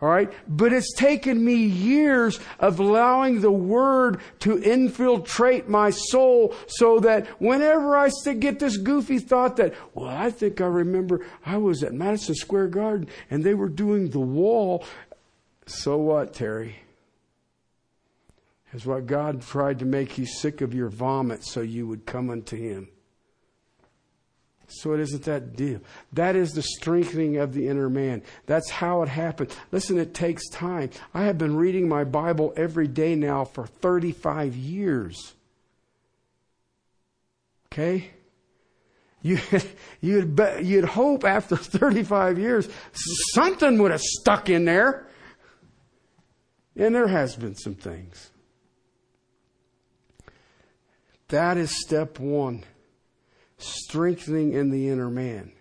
[0.02, 0.32] All right.
[0.48, 7.28] But it's taken me years of allowing the word to infiltrate my soul so that
[7.42, 11.94] whenever I get this goofy thought that, well, I think I remember I was at
[11.94, 14.84] Madison Square Garden and they were doing the wall.
[15.66, 16.78] So what, Terry?
[18.74, 22.30] Is what God tried to make you sick of your vomit so you would come
[22.30, 22.90] unto Him.
[24.68, 25.80] So it isn't that deal.
[26.14, 28.24] That is the strengthening of the inner man.
[28.48, 29.56] That's how it happens.
[29.72, 30.90] Listen, it takes time.
[31.14, 35.34] I have been reading my Bible every day now for 35 years.
[37.72, 38.10] Okay?
[39.22, 39.40] You,
[40.02, 42.68] you'd, you'd hope after 35 years
[43.34, 45.08] something would have stuck in there.
[46.76, 48.32] And there has been some things.
[51.30, 52.64] That is step one
[53.58, 55.52] strengthening in the inner man.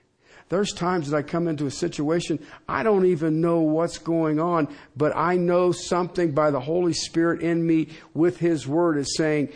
[0.49, 4.69] There's times that I come into a situation, I don't even know what's going on,
[4.97, 9.53] but I know something by the Holy Spirit in me with His Word is saying,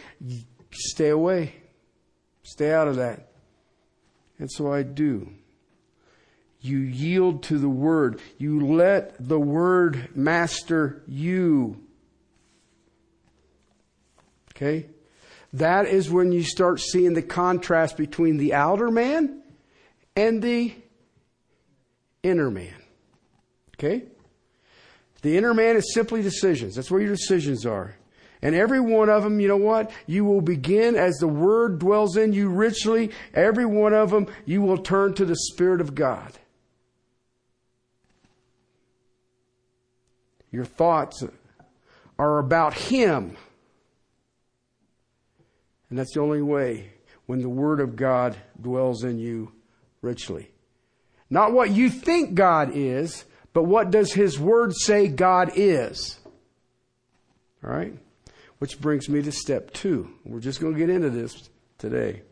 [0.71, 1.55] stay away,
[2.43, 3.29] stay out of that.
[4.39, 5.29] And so I do.
[6.61, 8.21] You yield to the Word.
[8.37, 11.77] You let the Word master you.
[14.55, 14.87] Okay?
[15.53, 19.43] That is when you start seeing the contrast between the outer man
[20.17, 20.75] and the
[22.23, 22.75] inner man.
[23.75, 24.05] Okay?
[25.23, 26.75] The inner man is simply decisions.
[26.75, 27.95] That's where your decisions are.
[28.43, 29.91] And every one of them, you know what?
[30.07, 33.11] You will begin as the Word dwells in you richly.
[33.35, 36.33] Every one of them, you will turn to the Spirit of God.
[40.51, 41.23] Your thoughts
[42.19, 43.37] are about Him.
[45.91, 46.93] And that's the only way
[47.27, 49.53] when the Word of God dwells in you
[50.03, 50.51] richly.
[51.31, 56.19] Not what you think God is, but what does His Word say God is?
[57.65, 57.95] All right?
[58.59, 60.11] Which brings me to step two.
[60.25, 62.23] We're just going to get into this today.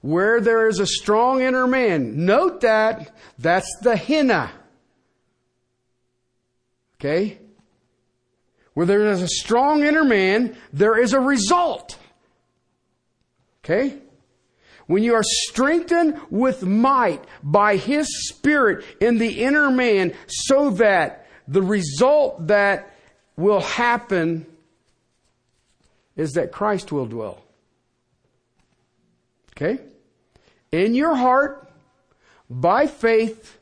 [0.00, 4.50] Where there is a strong inner man, note that that's the hina.
[7.04, 7.38] Okay?
[8.72, 11.98] Where there is a strong inner man, there is a result.
[13.62, 13.98] Okay?
[14.86, 21.26] When you are strengthened with might by His Spirit in the inner man, so that
[21.46, 22.90] the result that
[23.36, 24.46] will happen
[26.16, 27.42] is that Christ will dwell.
[29.50, 29.82] Okay?
[30.72, 31.70] In your heart,
[32.48, 33.58] by faith,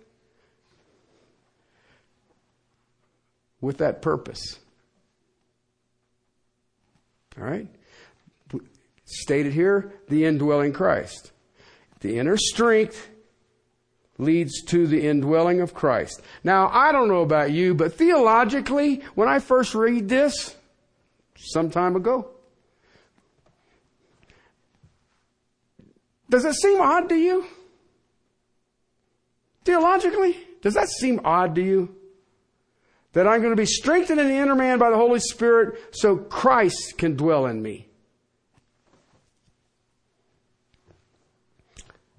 [3.62, 4.59] with that purpose.
[7.39, 7.68] All right?
[9.07, 11.32] Stated here, the indwelling Christ.
[12.01, 13.09] The inner strength
[14.18, 16.20] leads to the indwelling of Christ.
[16.45, 20.55] Now, I don't know about you, but theologically, when I first read this,
[21.36, 22.28] some time ago,
[26.28, 27.47] does it seem odd to you?
[29.64, 31.97] Theologically, does that seem odd to you?
[33.12, 36.16] That I'm going to be strengthened in the inner man by the Holy Spirit so
[36.16, 37.88] Christ can dwell in me.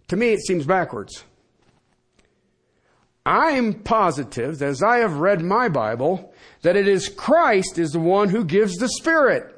[0.09, 1.23] To me, it seems backwards.
[3.25, 8.29] I'm positive, as I have read my Bible, that it is Christ is the one
[8.29, 9.49] who gives the Spirit.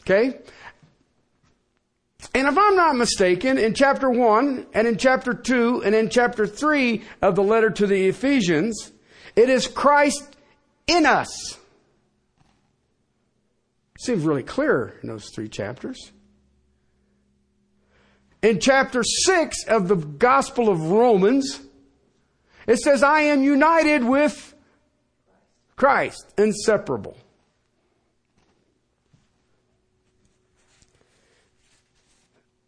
[0.00, 0.38] Okay?
[2.34, 6.48] And if I'm not mistaken, in chapter 1 and in chapter 2 and in chapter
[6.48, 8.92] 3 of the letter to the Ephesians,
[9.36, 10.36] it is Christ
[10.88, 11.58] in us.
[14.00, 16.10] Seems really clear in those three chapters.
[18.42, 21.60] In chapter 6 of the Gospel of Romans,
[22.66, 24.54] it says, I am united with
[25.76, 27.16] Christ, inseparable.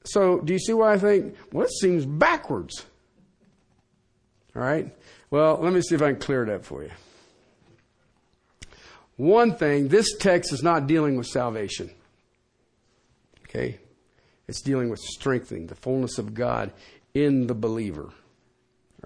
[0.06, 2.86] So, do you see why I think, well, it seems backwards?
[4.54, 4.96] All right?
[5.30, 6.90] Well, let me see if I can clear it up for you.
[9.16, 11.90] one thing this text is not dealing with salvation.
[13.48, 13.78] Okay?
[14.46, 16.72] It's dealing with strengthening the fullness of God
[17.12, 18.10] in the believer.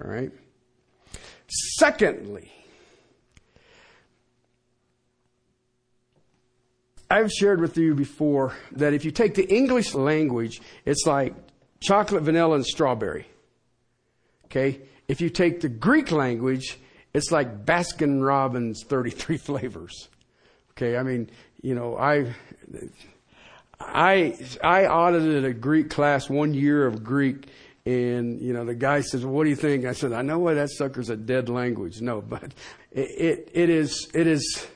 [0.00, 0.30] All right?
[1.78, 2.52] Secondly,
[7.10, 11.34] I've shared with you before that if you take the English language, it's like
[11.80, 13.26] chocolate, vanilla, and strawberry.
[14.44, 14.80] Okay?
[15.08, 16.78] If you take the Greek language,
[17.12, 20.08] it's like Baskin Robbins 33 flavors.
[20.72, 20.96] Okay?
[20.96, 21.30] I mean,
[21.62, 22.32] you know, I,
[23.80, 27.48] I, I audited a Greek class one year of Greek
[27.86, 29.84] and, you know, the guy says, well, what do you think?
[29.84, 32.00] I said, I know why that sucker's a dead language.
[32.00, 32.54] No, but
[32.92, 34.66] it, it, it is, it is,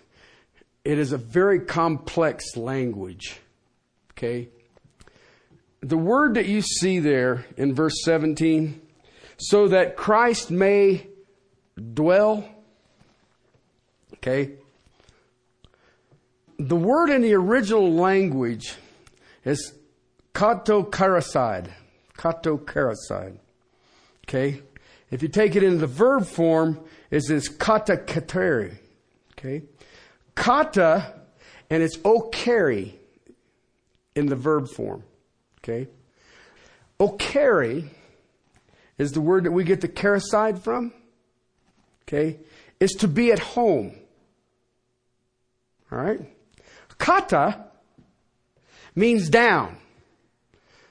[0.85, 3.41] it is a very complex language.
[4.13, 4.49] Okay?
[5.81, 8.81] The word that you see there in verse 17,
[9.37, 11.07] so that Christ may
[11.95, 12.49] dwell.
[14.15, 14.53] Okay?
[16.59, 18.75] The word in the original language
[19.45, 19.75] is
[20.35, 21.71] katokaraside.
[22.17, 23.39] Katokaraside.
[24.27, 24.63] Okay?
[25.11, 26.81] If you take it in the verb form,
[27.11, 28.79] it's this kata kateri.
[29.33, 29.63] Okay?
[30.35, 31.15] Kata,
[31.71, 32.95] and it's okari
[34.15, 35.03] in the verb form.
[35.59, 35.89] Okay?
[37.01, 37.89] Okari
[38.99, 40.93] is the word that we get the karaside from.
[42.03, 42.39] Okay?
[42.81, 43.95] Is to be at home.
[45.93, 46.21] Alright?
[46.99, 47.65] Kata
[48.95, 49.79] means down.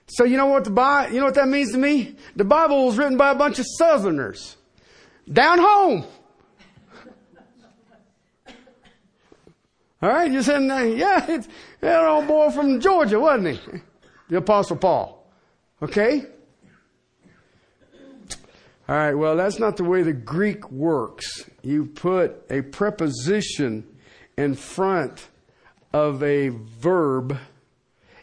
[0.08, 2.16] So you know what the you know what that means to me?
[2.36, 4.58] The Bible was written by a bunch of Southerners.
[5.32, 6.06] Down home.
[10.04, 11.48] All right, you said, uh, yeah, it's
[11.80, 13.80] that old boy from Georgia, wasn't he?
[14.28, 15.26] The Apostle Paul.
[15.82, 16.26] Okay?
[18.90, 21.50] All right, well, that's not the way the Greek works.
[21.62, 23.88] You put a preposition
[24.38, 25.30] in front
[25.94, 27.38] of a verb,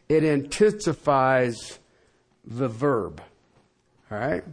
[0.07, 1.79] it intensifies
[2.45, 3.23] the verb.
[4.11, 4.45] All right?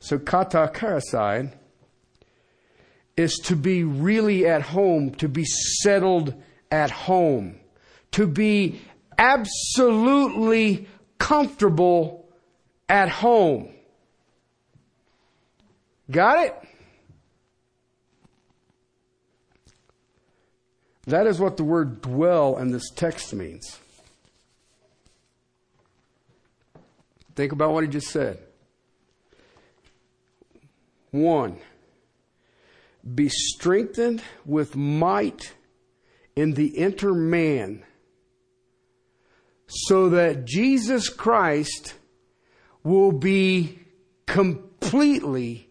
[0.00, 1.52] So, kata karaside
[3.20, 6.34] is to be really at home, to be settled
[6.70, 7.60] at home,
[8.12, 8.80] to be
[9.18, 12.26] absolutely comfortable
[12.88, 13.68] at home.
[16.10, 16.56] Got it?
[21.06, 23.78] That is what the word dwell in this text means.
[27.34, 28.38] Think about what he just said.
[31.10, 31.58] One,
[33.14, 35.54] be strengthened with might
[36.36, 37.84] in the inner man,
[39.66, 41.94] so that Jesus Christ
[42.82, 43.78] will be
[44.26, 45.68] completely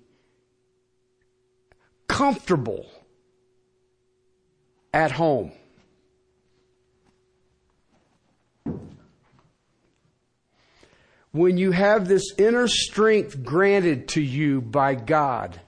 [2.07, 2.85] comfortable
[4.93, 5.51] at home.
[11.31, 15.61] When you have this inner strength granted to you by God,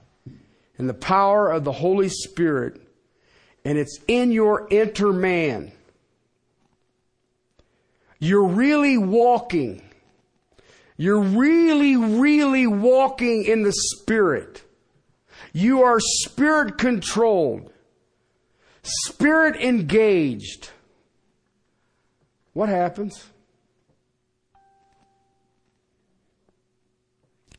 [0.78, 2.80] and the power of the Holy Spirit,
[3.64, 5.72] and it's in your inner man.
[8.18, 9.82] You're really walking.
[10.96, 14.62] You're really, really walking in the Spirit.
[15.52, 17.70] You are Spirit controlled,
[18.82, 20.70] Spirit engaged.
[22.52, 23.24] What happens?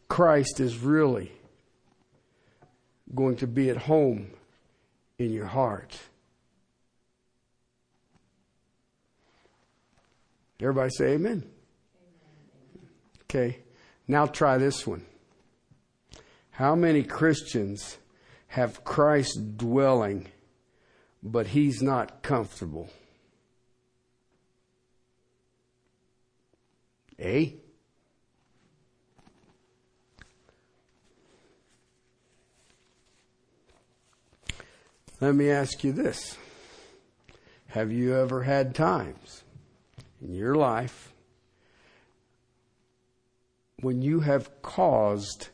[0.07, 1.31] Christ is really
[3.15, 4.31] going to be at home
[5.17, 5.97] in your heart.
[10.59, 11.43] Everybody say amen.
[13.23, 13.59] Okay,
[14.07, 15.05] now try this one.
[16.51, 17.97] How many Christians
[18.47, 20.27] have Christ dwelling,
[21.21, 22.89] but he's not comfortable?
[27.17, 27.49] Eh?
[35.23, 36.37] Let me ask you this.
[37.67, 39.45] Have you ever had times
[40.21, 41.13] in your life
[43.79, 45.47] when you have caused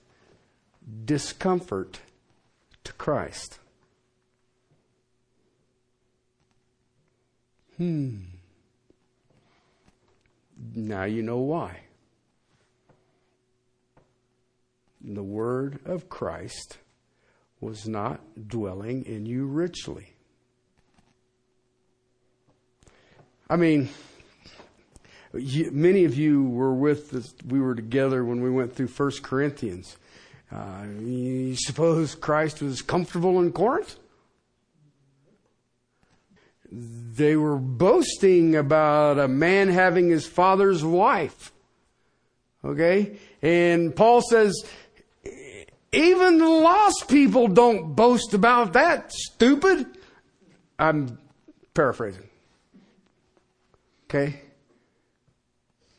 [1.06, 2.00] discomfort
[2.84, 3.60] to Christ?
[7.78, 8.22] Hmm.
[10.74, 11.82] Now you know why.
[15.00, 16.80] The Word of Christ
[17.62, 20.14] was not dwelling in you richly.
[23.50, 23.90] I mean,
[25.34, 29.24] you, many of you were with us, we were together when we went through First
[29.24, 29.98] Corinthians.
[30.52, 33.98] Uh, you suppose Christ was comfortable in Corinth?
[36.72, 41.52] they were boasting about a man having his father's wife.
[42.64, 43.18] Okay?
[43.42, 44.54] And Paul says,
[45.92, 49.86] even the lost people don't boast about that, stupid.
[50.78, 51.18] I'm
[51.74, 52.30] paraphrasing.
[54.06, 54.42] Okay?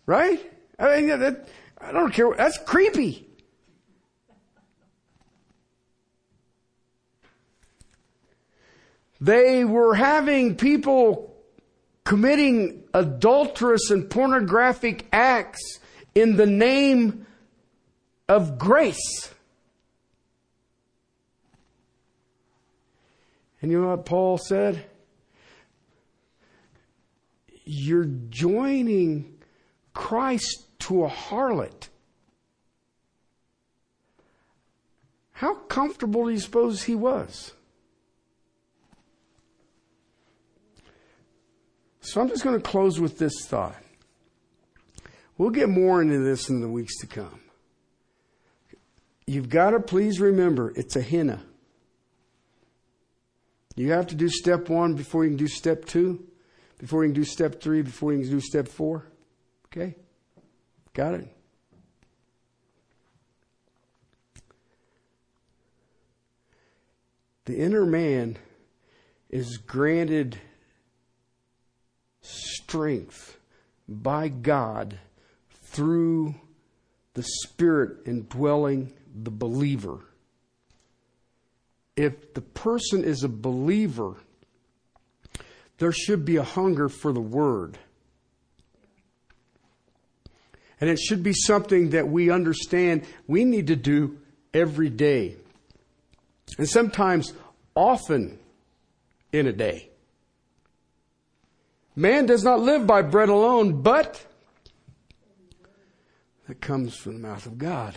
[0.07, 0.41] Right?
[0.79, 1.49] I mean, that,
[1.81, 2.33] I don't care.
[2.37, 3.27] That's creepy.
[9.21, 11.37] They were having people
[12.05, 15.79] committing adulterous and pornographic acts
[16.15, 17.27] in the name
[18.29, 19.33] of grace.
[23.63, 24.85] And you know what Paul said?
[27.65, 29.39] You're joining
[29.93, 31.89] Christ to a harlot.
[35.33, 37.53] How comfortable do you suppose he was?
[42.01, 43.77] So I'm just going to close with this thought.
[45.39, 47.41] We'll get more into this in the weeks to come.
[49.27, 51.41] You've got to please remember it's a hina.
[53.81, 56.23] You have to do step one before you can do step two,
[56.77, 59.07] before you can do step three, before you can do step four.
[59.69, 59.97] Okay?
[60.93, 61.29] Got it?
[67.47, 68.37] The inner man
[69.31, 70.39] is granted
[72.21, 73.39] strength
[73.89, 74.99] by God
[75.63, 76.35] through
[77.15, 80.01] the Spirit indwelling the believer.
[82.01, 84.15] If the person is a believer,
[85.77, 87.79] there should be a hunger for the Word.
[90.81, 94.19] And it should be something that we understand we need to do
[94.55, 95.37] every day.
[96.57, 97.35] And sometimes
[97.75, 98.39] often
[99.31, 99.91] in a day.
[101.95, 104.25] Man does not live by bread alone, but
[106.49, 107.95] that comes from the mouth of God.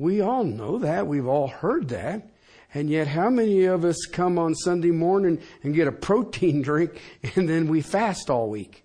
[0.00, 1.06] We all know that.
[1.06, 2.26] We've all heard that.
[2.72, 6.98] And yet, how many of us come on Sunday morning and get a protein drink
[7.36, 8.82] and then we fast all week?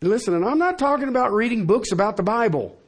[0.00, 2.78] And listen, and I'm not talking about reading books about the Bible.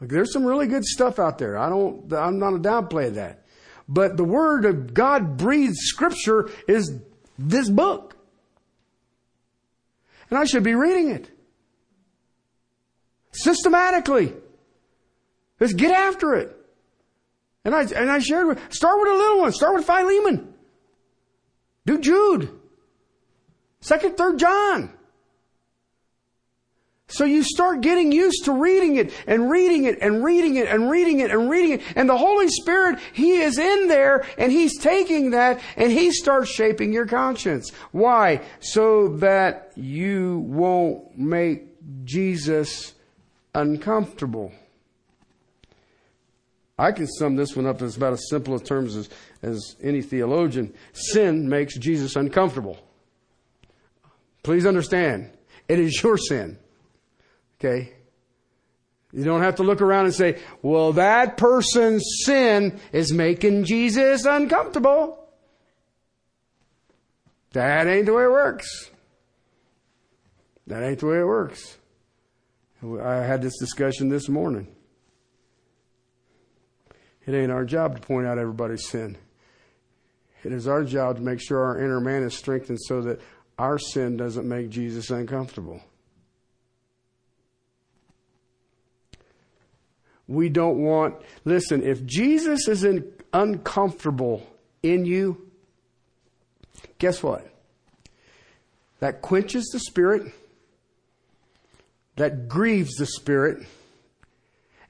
[0.00, 1.58] Like, there's some really good stuff out there.
[1.58, 3.44] I don't, I'm not a downplay of that.
[3.86, 6.98] But the Word of God breathed Scripture is
[7.38, 8.16] this book.
[10.30, 11.28] And I should be reading it.
[13.32, 14.32] Systematically.
[15.60, 16.56] Let's get after it.
[17.64, 19.52] And I, and I shared with, start with a little one.
[19.52, 20.54] Start with Philemon.
[21.86, 22.50] Do Jude.
[23.80, 24.92] Second, third John.
[27.10, 30.88] So you start getting used to reading it and reading it and reading it and
[30.88, 31.82] reading it and reading it.
[31.96, 36.50] And the Holy Spirit, He is in there and He's taking that and He starts
[36.50, 37.72] shaping your conscience.
[37.90, 38.42] Why?
[38.60, 41.66] So that you won't make
[42.04, 42.94] Jesus
[43.54, 44.52] uncomfortable.
[46.80, 49.10] I can sum this one up as about as simple a terms as,
[49.42, 50.72] as any theologian.
[50.94, 52.78] Sin makes Jesus uncomfortable.
[54.42, 55.30] Please understand,
[55.68, 56.58] it is your sin.
[57.58, 57.92] Okay?
[59.12, 64.24] You don't have to look around and say, well, that person's sin is making Jesus
[64.24, 65.28] uncomfortable.
[67.52, 68.90] That ain't the way it works.
[70.66, 71.76] That ain't the way it works.
[72.82, 74.74] I had this discussion this morning.
[77.30, 79.16] It ain't our job to point out everybody's sin.
[80.42, 83.20] It is our job to make sure our inner man is strengthened so that
[83.56, 85.80] our sin doesn't make Jesus uncomfortable.
[90.26, 94.44] We don't want, listen, if Jesus is in, uncomfortable
[94.82, 95.52] in you,
[96.98, 97.48] guess what?
[98.98, 100.32] That quenches the spirit,
[102.16, 103.64] that grieves the spirit.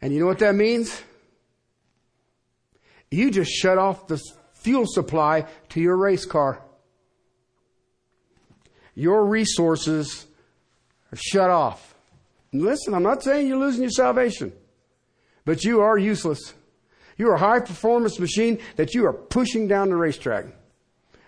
[0.01, 1.03] And you know what that means?
[3.11, 4.21] You just shut off the
[4.55, 6.63] fuel supply to your race car.
[8.95, 10.27] Your resources
[11.13, 11.95] are shut off.
[12.53, 14.53] Listen, I'm not saying you're losing your salvation.
[15.45, 16.55] But you are useless.
[17.17, 20.47] You're a high performance machine that you are pushing down the racetrack.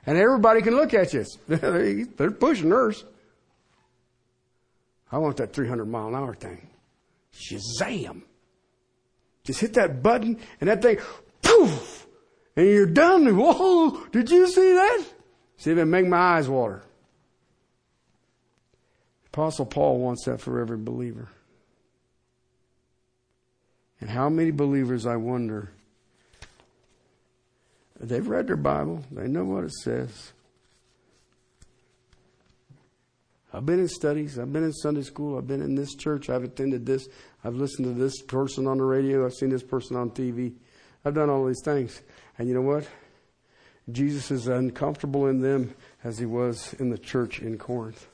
[0.06, 1.24] And everybody can look at you.
[1.48, 3.04] They're pushing hers.
[5.10, 6.68] I want that 300 mile an hour thing.
[7.34, 8.22] Shazam.
[9.44, 10.98] Just hit that button and that thing,
[11.66, 13.36] and you're done.
[13.36, 15.04] Whoa, did you see that?
[15.56, 16.82] See if it make my eyes water.
[19.26, 21.28] Apostle Paul wants that for every believer.
[24.00, 25.70] And how many believers, I wonder,
[28.02, 29.04] They've read their Bible.
[29.12, 30.32] They know what it says.
[33.52, 34.38] I've been in studies.
[34.38, 35.38] I've been in Sunday school.
[35.38, 36.28] I've been in this church.
[36.28, 37.06] I've attended this.
[37.44, 39.24] I've listened to this person on the radio.
[39.24, 40.54] I've seen this person on TV.
[41.05, 42.00] I've done all these things.
[42.38, 42.86] And you know what?
[43.90, 45.74] Jesus is uncomfortable in them
[46.05, 48.07] as he was in the church in Corinth.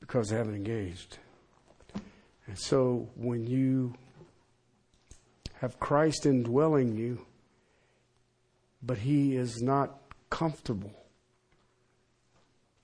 [0.00, 1.18] Because they haven't engaged.
[2.46, 3.94] And so when you
[5.60, 7.26] have Christ indwelling you,
[8.82, 10.00] but he is not
[10.30, 10.92] comfortable,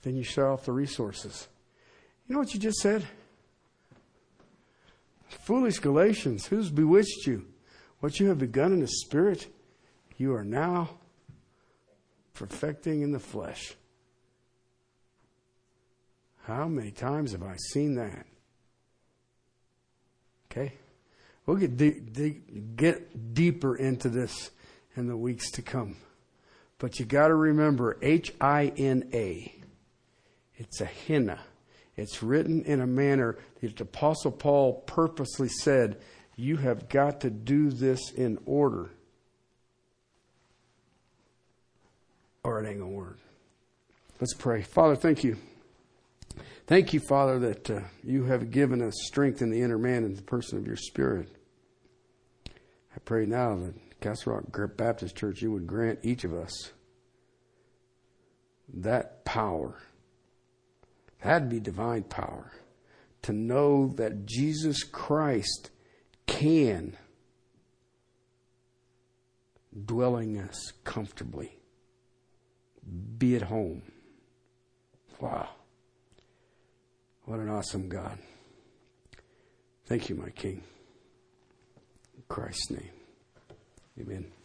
[0.03, 1.49] then you shut off the resources.
[2.29, 3.05] You know what you just said?
[5.29, 7.47] Foolish Galatians, who's bewitched you?
[8.01, 9.47] What you have begun in the spirit,
[10.17, 10.91] you are now
[12.35, 13.75] perfecting in the flesh.
[16.45, 18.27] How many times have I seen that?
[20.51, 20.75] Okay?
[21.45, 22.41] We'll get, de-
[22.77, 24.51] get deeper into this
[24.97, 25.97] in the weeks to come.
[26.79, 29.53] But you got to remember H I N A.
[30.57, 31.41] It's a hina.
[31.97, 35.99] It's written in a manner that the Apostle Paul purposely said,
[36.37, 38.91] You have got to do this in order,
[42.45, 43.19] or it ain't going to work.
[44.21, 44.63] Let's pray.
[44.63, 45.37] Father, thank you.
[46.67, 50.15] Thank you, Father, that uh, you have given us strength in the inner man in
[50.15, 51.29] the person of your Spirit.
[52.49, 56.73] I pray now that Castle Rock Baptist Church, you would grant each of us
[58.73, 59.79] that power
[61.23, 62.53] That'd be divine power.
[63.23, 65.71] To know that Jesus Christ
[66.27, 66.97] can
[69.85, 71.59] dwelling us comfortably.
[73.19, 73.83] Be at home.
[75.21, 75.49] Wow.
[77.25, 78.19] What an awesome God.
[79.87, 80.63] Thank you, my King.
[82.17, 82.91] In Christ's name.
[84.01, 84.36] Amen.